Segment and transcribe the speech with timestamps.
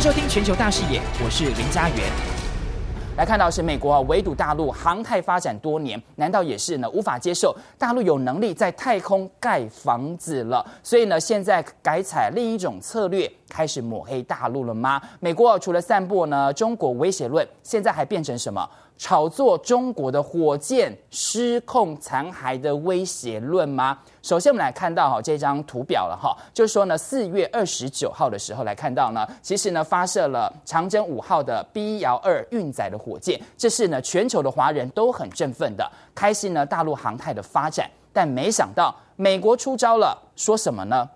[0.00, 1.98] 收听全球大视野，我是林家元。
[3.18, 10.64] 来看到是美国啊围堵大陆航太发展多年，难道也是呢无法接受大陆有能力在太空盖房子了？
[10.82, 14.98] 所以呢现在改采另一种策略，开始抹黑大陆了吗？
[15.20, 18.66] 美国除了散布呢中国威胁论，现在还变成什么？
[19.00, 23.98] 炒作中国的火箭失控残骸的威胁论吗？
[24.20, 41.08] 首先，我们来看到哈这张图表了哈，就是说呢，四月二十九号的时候来看到呢，其实呢发射了长征五号的 B 遥二运载的火箭，这是呢全球的华人都很振奋的，开心呢大陆航太的发展，但没想到美国出招了，说什么呢？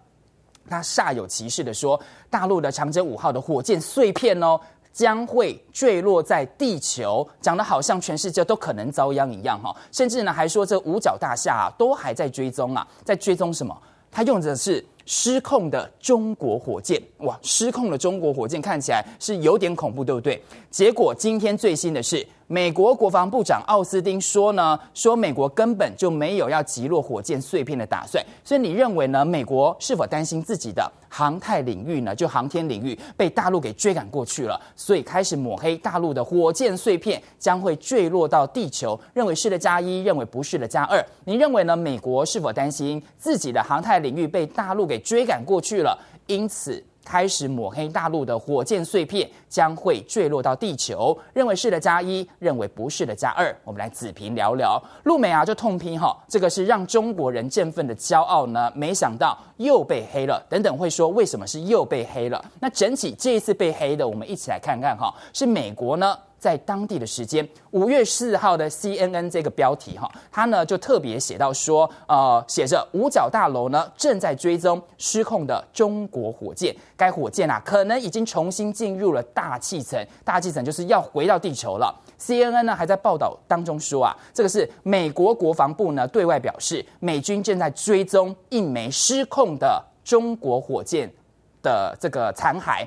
[0.70, 4.58] 他煞有其事的说，大陆的长征五号的火箭碎片哦。
[4.94, 13.76] 将会坠落在地球，讲的好像全世界都可能遭殃一样哈，甚至呢还说这五角大厦啊都还在追踪啊，在追踪什么？
[14.12, 20.40] 他用的是失控的中国火箭，哇，失控的中国火箭看起来是有点恐怖，对不对？
[20.70, 22.24] 结果今天最新的是。
[22.46, 28.22] 美国国防部长奥斯汀说呢，说美国根本就没有要击落火箭碎片的打算。
[28.44, 29.24] 所以你认为呢？
[29.24, 32.14] 美国是否担心自己的航太领域呢？
[32.14, 38.98] 就航天领域被大陆给追赶过去了，所以开始抹黑大陆的火箭碎片将会坠落到地球。
[39.14, 41.02] 认为是的加一，认为不是的加二。
[41.24, 41.74] 你认为呢？
[41.74, 45.98] 美国是否担心自己的航太领域被大陆给追赶过去了？
[46.26, 46.84] 因此。
[47.04, 53.54] 开始抹黑大陆的火箭碎片将会坠落到地球，认为是的加一，认为不是的加二。
[53.64, 60.44] 我们来子平聊聊，陆美啊就痛批哈，这个是让中国人振奋的骄傲呢，没想到又被黑了。
[60.48, 62.44] 等等会说为什么是又被黑了？
[62.60, 66.16] 那整体这一次被黑的，我们一起来看看哈，是美国呢？
[66.44, 81.98] 在当地的时间五月四号的 CNN 这个标题哈，它呢就特别写到说，呃，写着五角大楼呢正在追踪失控的中国火箭，该火箭啊可能已经重新进入了大气层，大气层就是要回到地球了。
[82.20, 91.10] CNN 呢还在报道当中说啊，这个是美国国防部呢对外表示，美军正在追踪一枚失控的中国火箭
[91.62, 92.86] 的这个残骸。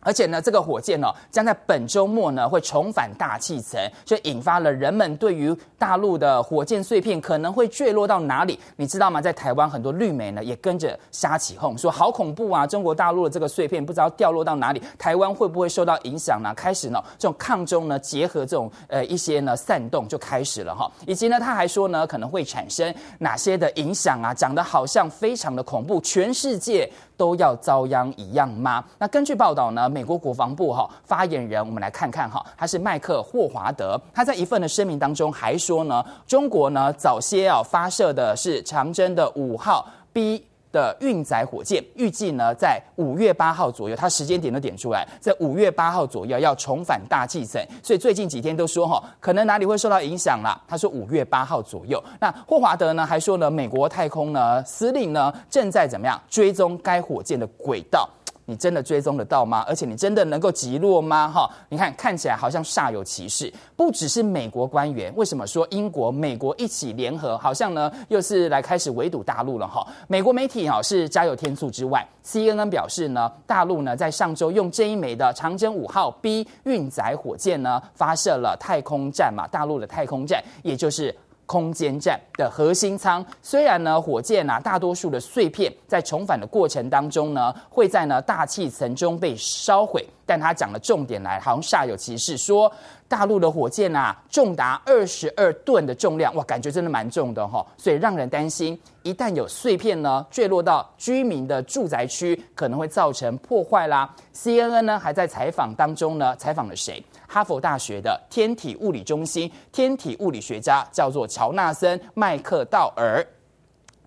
[0.00, 9.20] 而且呢，这个火箭呢、将在本周末呢会重返大气层，就引发了人们对于大陆的火箭碎片可能会坠落到哪里，你知道吗？
[9.20, 12.66] 在台湾很多绿媒呢也跟着瞎起哄，说好恐怖啊！
[12.66, 16.52] 中国大陆的这个碎片不知道掉落到哪里，台湾会不会受到影响呢？
[16.54, 24.32] 开始呢，这种抗中呢结合这种呃一些呢煽动就开始了哈，以及呢他还说呢可能会产生哪些的影响啊？
[24.32, 28.84] 讲的好像非常的恐怖，全世界都要遭殃一样吗？
[28.98, 40.44] 那根据报道呢，美国国防部哈发言人，我们来看看哈，他是麦克霍华德，他在一份的声明当中还说呢，中国呢早些啊发射的是长征的五号 B。
[40.70, 50.60] 的运载火箭预计呢，在五月八号左右，它时间点都点出来，在五月八号左右要重返大气层，所以最近几天都说哈，可能哪里会受到影响啦。
[50.68, 58.06] 他说五月八号左右，那霍华德呢还说呢，美国太空呢司令呢正在怎么样追踪该火箭的轨道。
[58.48, 59.62] 你真的追踪得到吗？
[59.68, 61.28] 而且你真的能够击落吗？
[61.28, 63.52] 哈，你看看起来好像煞有其事。
[63.76, 69.68] 不只是美国官员，为什么说英国、美国一起联合，好像呢又是来开始围堵大陆了？
[69.68, 81.14] 哈，美国媒体啊是加油添醋之外，CNN 表示呢，大陆呢在上周用这一枚的长征五号 B 运载火箭呢发射了太空站嘛，大陆的太空站，也就是。
[81.48, 92.70] 空间站的核心舱，虽然呢，火箭啊，大多数的碎片在重返的过程当中呢，会在呢大气层中被烧毁，但他讲的重点来，好像煞有其事，说
[93.08, 104.14] 大陆的火箭啊，重达二十二吨的重量，哇，感觉真的蛮重的哈，所以让人担心，一旦有碎片呢坠落到居民的住宅区，可能会造成破坏啦。
[104.34, 107.02] CNN 呢还在采访当中呢，采访了谁？
[107.28, 113.24] 哈佛大学的天体物理中心天体物理学家叫做乔纳森·麦克道尔，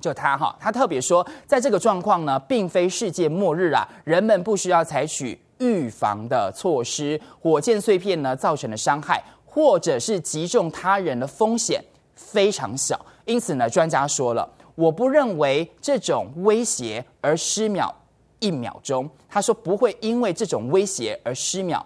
[0.02, 11.80] 就他哈，他特别说，在这个状况呢，并非世界末日啊，人们不需要采取预防的措施，火箭碎片呢造成的伤害，或者是击中他人的风险
[12.16, 17.94] 非常小，因此呢，专家说了，我不认为这种威胁而失秒
[18.40, 21.86] 一秒钟，他说不会因为这种威胁而失秒。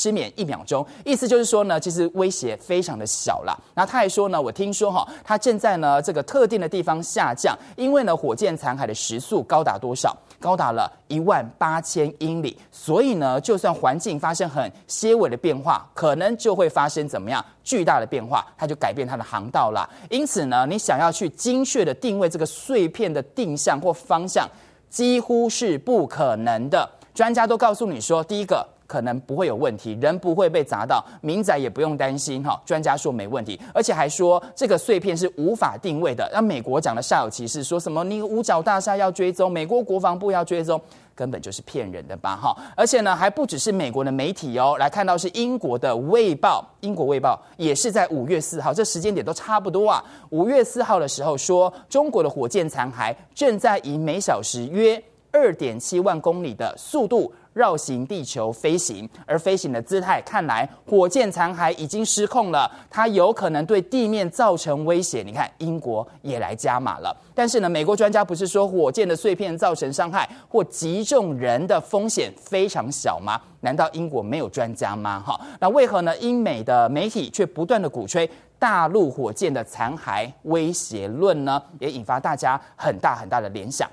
[0.00, 3.54] 失眠一秒钟，意思就是说呢，其实威胁非常的小啦。
[3.74, 10.16] 然后他还说呢，我听说哈，他正在呢这个特定的地方下降，因为呢火箭残骸的时速高达多少？
[10.40, 12.56] 高达了一万八千英里。
[12.72, 19.86] 所以呢，就算环境发生很些微的变化，可能就会发生怎么样巨大的变化，它就改变它的航道了。
[20.08, 24.48] 因此呢，你想要去精确的定位这个碎片的定向或方向，
[24.88, 26.88] 几乎是不可能的。
[27.12, 28.66] 专家都告诉你说，第一个。
[28.90, 32.60] 可能不会有问题，人不会被砸到，民宅也不用担心哈。
[32.66, 36.28] 专家说没问题，而且还说这个碎片是无法定位的。
[36.32, 40.80] 让美国讲的煞有其事，说什么你五角大厦要追踪，美国国防部要追踪，
[41.14, 42.52] 根本就是骗人的吧哈。
[42.74, 50.02] 而且呢，还不只是美国的媒体哦，来看到是英国的《卫报》，英国《卫报》也是在五月四号，这时间点都差不多啊。
[50.30, 55.00] 五月四号的时候说，中国的火箭残骸正在以每小时约
[55.30, 57.32] 二点七万公里的速度。
[57.52, 65.22] 绕行地球飞行，而飞行的姿态看来，火箭残骸已经失控了，它有可能对地面造成威胁。
[65.22, 67.16] 你看，英国也来加码了。
[67.34, 73.40] 但是呢，美国专家不是说火箭的碎片造成伤害或击中人的风险非常小吗？
[73.60, 75.22] 难道英国没有专家吗？
[75.26, 76.16] 哈，那为何呢？
[76.18, 81.60] 英美的媒体却不断的鼓吹大陆火箭的残骸威胁论呢？
[81.78, 83.88] 也引发大家很大很大的联想。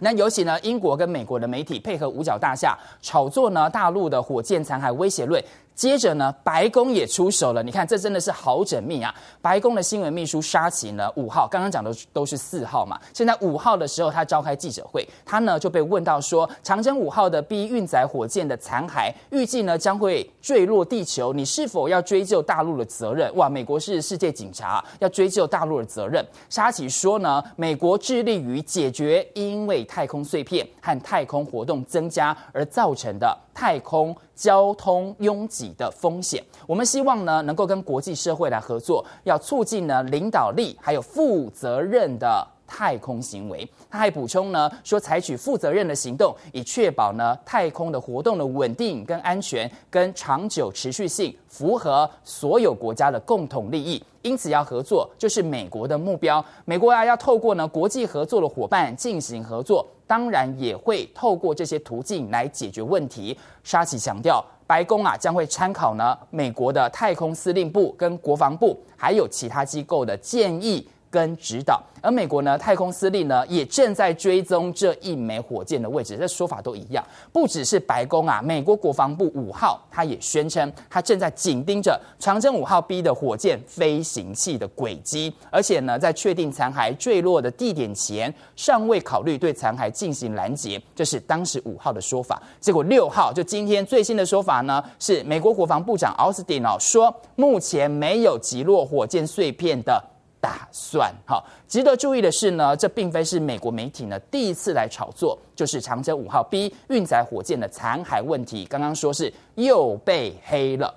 [0.00, 5.42] 那尤其呢，英国跟美国的媒体配合五角大厦炒作呢，大陆的火箭残骸威胁论。
[5.80, 7.62] 接着呢，白宫也出手了。
[7.62, 9.14] 你看，这真的是好缜密啊！
[9.40, 23.34] 白宫的新闻秘书沙奇呢，五号刚刚讲的都是四号嘛，现在五号的时候，他召开记者会，他呢就被问到说，长征五号的 B 运载火箭的残骸预计呢将会坠落地球，你是否要追究大陆的责任？
[23.36, 26.22] 哇，美国是世界警察，要追究大陆的责任。
[26.50, 43.68] 沙奇说呢，美国致力于解决因为太空碎片和太空活动增加而造成的太空交通拥挤的风险，我们希望呢能够跟国际社会来合作，要促进呢领导力还有负责任的太空行为。
[43.90, 54.00] 他还补充呢说，采取负责任的行动，以确保呢太空的活动的稳定跟安全跟长久持续性，符合所有国家的共同利益。
[54.22, 56.44] 因此要合作就是美国的目标。
[56.64, 59.84] 美国啊要透过呢国际合作的伙伴进行合作。
[60.06, 63.38] 当然也会透过这些途径来解决问题。
[63.62, 71.82] 沙奇强调，白宫啊将会参考呢美国的太空司令部跟国防部，还有其他机构的建议跟指导。
[72.02, 77.04] 而美国呢，太空司令呢，也正在追踪这一枚火箭的位置，这说法都一样。
[77.30, 90.80] 不只是白宫啊，美国国防部五号，他也宣称，他正在紧盯着长征五号 B 的火箭飞行器的轨迹，而且呢，在确定残骸坠落的地点前，尚未考虑对残骸进行拦截。
[90.94, 92.40] 这是当时五号的说法。
[92.60, 100.02] 结果六号，就今天最新的说法呢，是美国国防部长奥斯汀哦说，目前没有击落火箭碎片的。
[100.40, 108.64] 打算好，值得注意的是呢，这并非是美国媒体呢第一次来炒作，就是长征五号 B 运载火箭的残骸问题。
[108.64, 110.94] 刚刚说是又被黑了，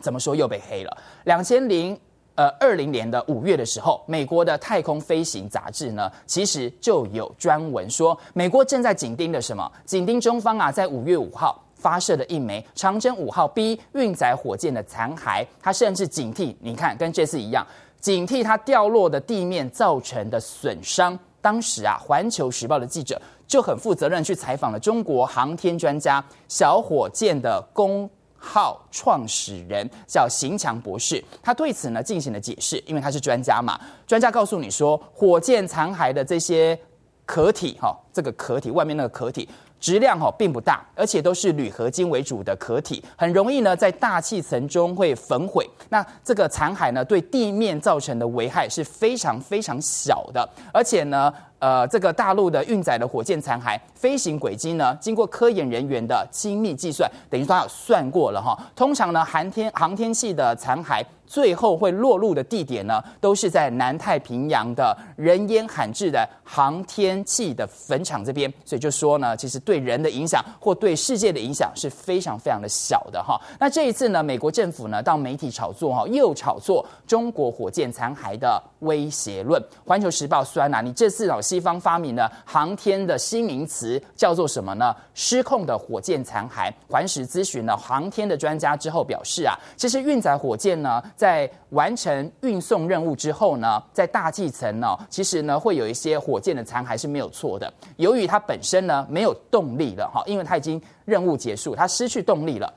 [0.00, 0.96] 怎么说又被黑了？
[1.24, 1.98] 两千零
[2.34, 9.70] 呃二零年的五月的时候，美国的太空飞行杂志呢，其实就有专文说，美国正在紧盯的什么？
[9.84, 17.66] 紧盯中方啊，在五月五号发射的一枚长征五号 B 运载火箭的残骸，他甚至警惕，你看跟这次一样。
[18.00, 21.18] 警惕它掉落的地面造成的损伤。
[21.40, 31.22] 当时啊，《环球时报》的记者就很负责任去采访了中国航天专家小火箭的功号创始人，叫邢强博士。
[31.40, 33.78] 他对此呢进行了解释，因为他是专家嘛。
[34.04, 36.76] 专家告诉你说，火箭残骸的这些
[37.24, 39.48] 壳体，哈，这个壳体外面那个壳体。
[39.82, 45.68] 质量哈并不大，而且都是铝合金为主的壳体，很容易呢在大气层中会焚毁。
[45.90, 51.30] 那这个残骸呢对地面造成的危害是非常非常小的，而且呢。
[51.62, 58.58] 呃，这个大陆的运载的火箭残骸飞行轨迹呢，经过科研人员的精密计算，等于说他有算过了哈。
[58.74, 68.52] 通常呢，航天航天器的残骸最后会落入的地点呢，都是在南太平洋的人烟罕至的航天器的坟场这边。
[68.64, 73.40] 所以就说呢，其实对人的影响或对世界的影响是非常非常的小的哈。
[73.60, 79.62] 那这一次呢，美国政府呢，到媒体炒作哈，又炒作中国火箭残骸的威胁论。
[79.84, 81.42] 环球时报酸啊，你这次老。
[81.42, 84.94] 西方发明了航天的新名词，叫做什么呢？
[85.12, 86.72] 失控的火箭残骸。
[86.88, 97.70] 环时咨询了航天的专家之后表示啊，其实运载火箭呢，在完成运送任务之后呢，在大气层呢，其实呢会有一些火箭的残骸是没有错的。
[97.96, 102.72] 由于它本身呢没有动力了哈，因为它已经任务结束，它失去动力了，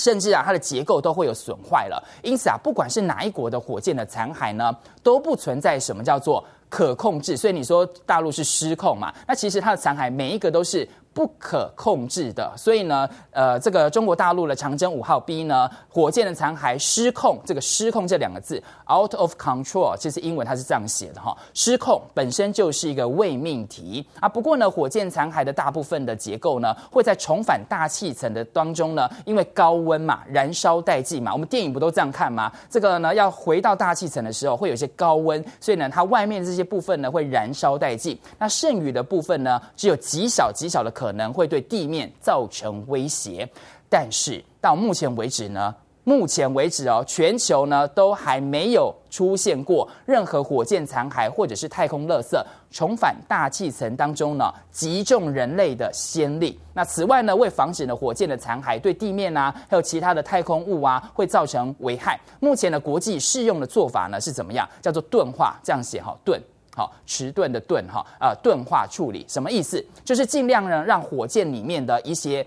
[0.00, 2.02] 甚至啊它的结构都会有损坏了。
[2.22, 6.42] 因此啊，不管是哪一国的火箭的残骸呢，都不存在什么叫做。
[6.70, 9.12] 可控制，所以你说大陆是失控嘛？
[9.26, 10.88] 那其实它的残骸每一个都是
[11.20, 12.50] 不可控制的。
[12.56, 18.56] 所以呢，呃，这个中国大陆的长征五号 B 呢，火箭的残骸失控，这个失控这两个字
[18.90, 24.26] out of control，其实英文它是这样写的哈，失控本身就是一个未命题啊。
[24.26, 32.50] 不过呢，火箭残骸的大部分的结构呢，会在重返大气层的当中呢，因为高温嘛，燃烧殆尽嘛，我们电影不都这样看吗？
[32.70, 38.18] 这个呢，要回到大气层的时候，会有一些高温，所以呢，它外面这些部分呢，会燃烧殆尽。
[38.38, 43.48] 那剩余的部分呢，只有极小极小的可可能会对地面造成威胁。
[43.88, 45.74] 但是到目前为止呢，
[46.04, 52.40] 目前为止哦，全球呢都还没有出现过任何火箭残骸或者是太空垃圾
[52.70, 56.56] 重返大气层当中呢击中人类的先例。
[56.72, 64.68] 那此外呢，为防止呢火箭的残骸对地面啊还有其他的太空物啊会造成危害，目前的国际适用的做法呢是怎么样？
[64.80, 66.40] 叫做钝化，这样写哈，钝，
[66.74, 69.84] 好，迟钝的钝哈，呃，钝化处理什么意思？
[70.04, 72.46] 就是尽量呢让火箭里面的一些。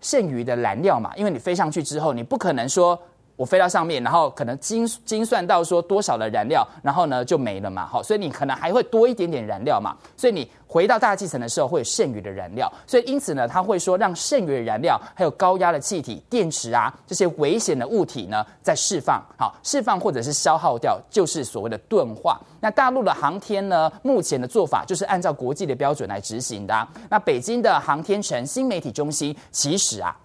[0.00, 3.00] 剩余的燃料嘛，因为你飞上去之后，你不可能说。
[3.36, 22.40] 我飞到上面，然后可能精精算到说多少的燃料，然后呢就没了嘛，好，所以你可能还会多一点点燃料嘛，所以你回到大气层的时候会有剩余的燃料，所以因此呢，它会说让剩余的燃料还有高压的气体、电池啊这些危险的物体呢在释放，好，释放或者是消耗掉，就是所谓的钝化。
[22.60, 26.88] 那大陆的航天呢，目前的做法就是按照国际的标准来执行的啊。
[27.10, 30.16] 那北京的航天城新媒体中心其实啊。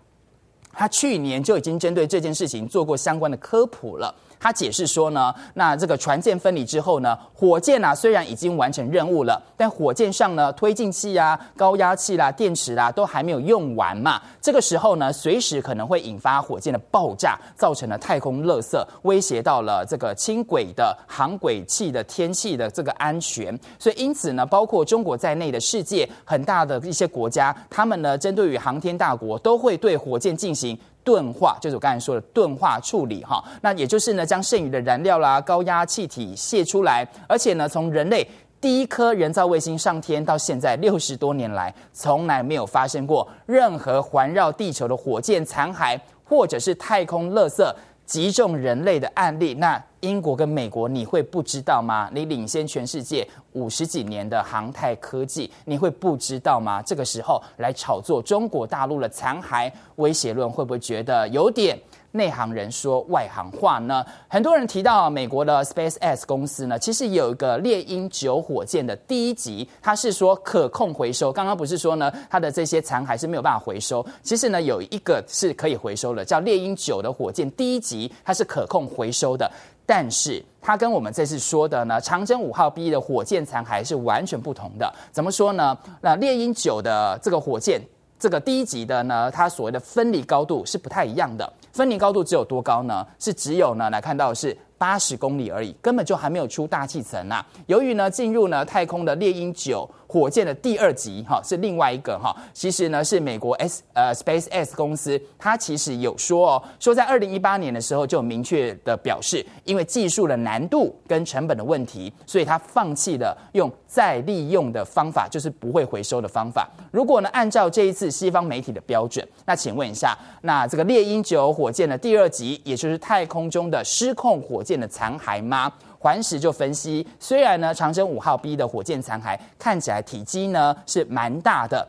[0.80, 4.16] 他去年就已经针对这件事情做过相关的科普了。
[4.40, 14.22] 他解释说呢，那这个船舰分离之后呢，火箭啊虽然已经完成任务了，但火箭上呢推进器啊、高压器啦、电池啦都还没有用完嘛。
[14.42, 23.58] 这个时候呢，随时可能会引发火箭的爆炸，造成了太空垃圾，威胁到了这个轻轨的航轨器的天气的这个安全。
[23.78, 30.80] 所以因此呢，包括中国在内的世界很大的一些国家，他们呢针对于航天大国都会对火箭进行。
[31.10, 38.24] 钝化就是我刚才说的钝化处理哈，那也就是呢，将剩余的燃料啦、高压气体泄出来，而且呢，从人类
[38.62, 47.68] 第一颗人造卫星上天到现在六十多年来，从来没有发生过任何环绕地球的火箭残骸或者是太空垃圾
[48.06, 49.56] 击中人类的案例。
[49.56, 52.10] 那英国跟美国，你会不知道吗？
[52.14, 56.82] 你领先全世界五十几年的航太科技，你会不知道吗？
[56.82, 61.78] 这个时候来炒作中国大陆的残骸威胁论，会不会觉得有点
[62.12, 64.04] 内行人说外行话呢？
[64.28, 71.32] 很多人提到美国的 SpaceX 公司呢，其实有一个猎鹰九火箭的第一级，它是说可控回收。
[71.32, 74.06] 刚刚不是说呢，它的这些残骸是没有办法回收。
[74.24, 79.50] 其实呢，有一个是可以回收的，叫猎鹰九的火箭第一级，它是可控回收的。
[79.90, 84.94] 但是它跟我们这次说的呢，长征五号 B 的火箭残骸是完全不同的。
[85.12, 85.76] 怎么说呢？
[86.00, 87.82] 那猎鹰九的这个火箭，
[88.20, 91.52] 这个第一级的呢，它所谓的分离高度是不太一样的。
[91.72, 93.04] 分离高度只有多高呢？
[93.18, 94.56] 是只有呢，来看到是。
[94.80, 97.46] 八十公里而已，根本就还没有出大气层啊！
[97.68, 102.36] 由于呢，进入呢太空的猎鹰九火箭的第二级，哈，是另外一个哈。
[102.52, 116.68] 其实呢，是美国 S 呃 SpaceX 公司，它其实有说哦，说在二零一八年的时候就明确的表示，因为技术的难度跟成本的问题，所以它放弃了用再利用的方法，就是不会回收的方法。
[116.90, 125.72] 如果呢，按照这一次西方媒体的标准，那请问一下，那这个猎鹰九火箭的第二级，也就是太空中的失控火箭的残骸吗？
[126.00, 131.88] 环时就分析，虽然呢，长征五号 B 的火箭残骸看起来体积呢是蛮大的，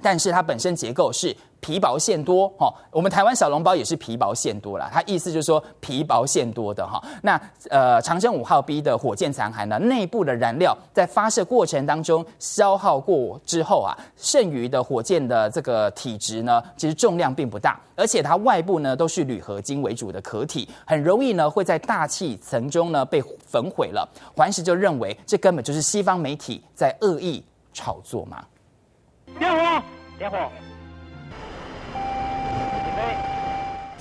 [0.00, 1.36] 但是它本身结构是。
[1.62, 4.90] 皮薄馅多，哈，我们台湾小笼包也是皮薄馅多啦。
[4.92, 7.00] 它意思就是说皮薄馅多的哈。
[7.22, 7.40] 那
[7.70, 24.08] 呃，长征五号 B 的火箭残骸呢，内部的燃料在发射过程当中消耗过之后啊，剩余的火箭的这个体积呢，其实重量并不大，而且它外部呢都是铝合金为主的壳体，很容易呢会在大气层中呢被焚毁了。
[24.36, 28.44] 环时就认为这根本就是西方媒体在恶意炒作嘛。
[29.38, 29.82] 点火，
[30.18, 30.36] 点火。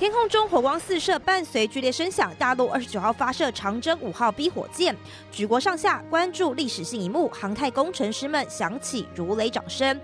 [0.02, 4.98] 天空中火光四射，伴随剧烈声响，大陆二十九号发射长征五号 B 火箭，
[5.32, 10.02] 举国上下关注历史性一幕，航太工程师们响起如雷掌声。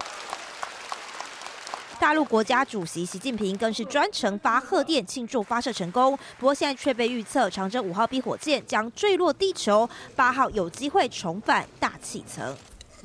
[1.99, 12.55] 大陆国家主席习近平更是专程发贺电庆祝发射成功，不过现在却被预测长征五号 B 火箭将坠落地球，八号有机会重返大气层。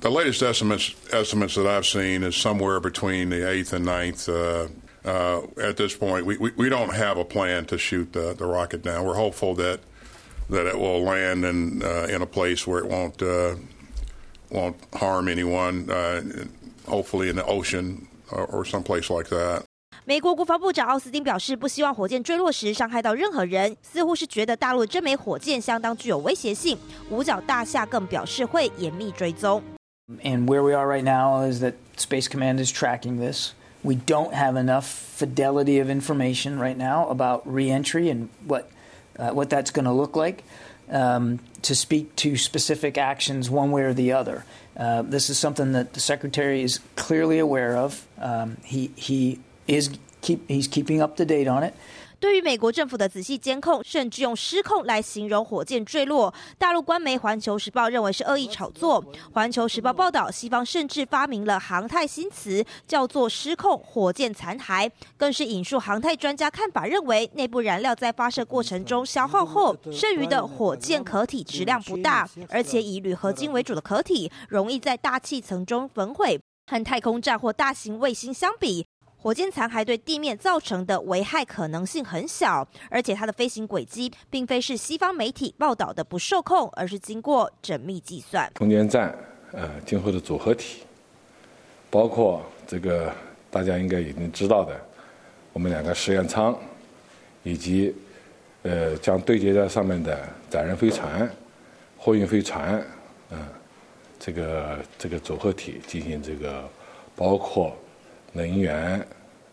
[0.01, 4.29] The latest estimates estimates that I've seen is somewhere between the eighth and ninth.
[5.06, 8.46] Uh, at this point, we, we, we don't have a plan to shoot the, the
[8.46, 9.06] rocket down.
[9.06, 9.80] We're hopeful that
[10.50, 13.56] that it will land in uh, in a place where it won't uh,
[14.50, 15.90] won't harm anyone.
[15.90, 16.22] Uh,
[16.88, 19.64] hopefully in the ocean or, or someplace like that.
[20.06, 26.78] 美国国防部长奥斯汀表示，不希望火箭坠落时伤害到任何人，似乎是觉得大陆这枚火箭相当具有威胁性。
[27.10, 29.62] 五角大厦更表示会严密追踪。
[30.24, 33.52] And where we are right now is that Space Command is tracking this.
[33.83, 38.71] We don't have enough fidelity of information right now about reentry and what
[39.19, 40.45] uh, what that's going to look like
[40.91, 44.45] um, to speak to specific actions one way or the other.
[44.77, 48.07] Uh, this is something that the secretary is clearly aware of.
[48.19, 51.75] Um, he he is keep he's keeping up to date on it.
[52.23, 59.03] 对于美国政府的仔细监控，甚至用失控来形容火箭坠落，大陆官媒《环球时报》认为是恶意炒作。
[59.33, 64.89] 《环球时报》报道，西方甚至发明了航太新词，叫做“失控火箭残骸”，
[65.19, 78.87] 更是引述航太专家看法，认为内部燃料在发射过程中消耗后，剩余的火箭壳体质量不大，而且以铝合金为主的壳体容易在大气层中焚毁，和太空站或大型卫星相比。
[79.23, 88.51] 火箭残骸对地面造成的危害可能性很小，而且它的飞行轨迹并非是西方媒体报道的不受控，而是经过缜密计算。
[88.53, 89.17] 空间站，
[89.53, 90.83] 呃，今后的组合体，
[91.89, 93.15] 包括这个
[93.49, 94.77] 大家应该已经知道的，
[95.53, 96.59] 我们两个实验舱，
[97.45, 97.95] 以及
[98.63, 100.19] 呃将对接在上面的
[100.51, 101.31] 载人飞船、
[101.97, 102.85] 货运飞船，
[103.31, 103.39] 嗯、
[104.19, 106.69] 这个这个组合体进行这个
[107.15, 107.73] 包括。
[108.33, 109.07] 能源、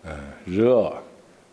[0.04, 0.12] 嗯，
[0.46, 0.94] 热、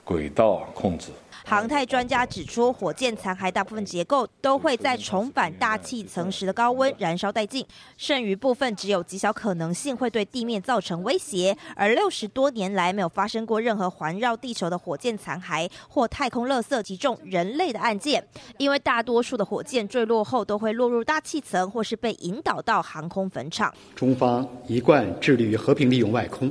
[0.05, 1.11] 轨道控制。
[1.49, 7.65] 航太专家指出，火箭残骸大部分结构都会在重返大气层时的高温燃烧殆尽，
[7.97, 11.57] 剩余部分只有极小可能性会对地面造成威胁。
[11.77, 18.27] 而六十多年来没有发生过任何环绕地球的火箭残骸或太空垃圾击中人类的案件，
[18.59, 23.73] 因为大多数的火箭坠落后都会落入大气层或是被引导到航空坟场。
[23.95, 26.51] 中方一贯致力于和平利用外空。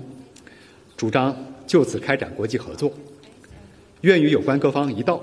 [0.97, 1.35] 主张
[1.67, 2.91] 就此开展国际合作，
[4.01, 5.21] 愿与有关各方一道，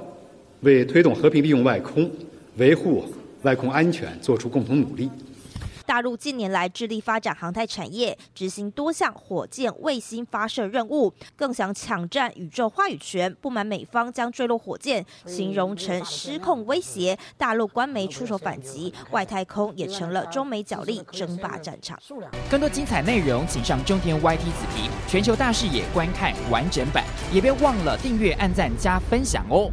[0.61, 2.11] 为推动和平利用外空、
[2.57, 3.05] 维护
[3.43, 5.09] 外空安全作出共同努力。
[5.93, 13.31] 大陆近年来致力发展航太产业，执行多项火箭、卫星发射任务，更想抢占宇宙话语权。
[13.43, 22.01] 不满美方将坠落火箭形容成失控威胁，大陆官媒出手反击，外太空也成了中美角力争霸战场。
[22.51, 29.71] 更多精彩内容，请上中天 YT 子皮全球大视野观看完整版，也别忘了订阅、按赞、加分享哦。